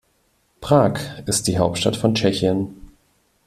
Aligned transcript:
Prag 0.61 0.99
ist 1.27 1.45
die 1.47 1.59
Hauptstadt 1.59 1.95
von 1.95 2.15
Tschechien. 2.15 2.91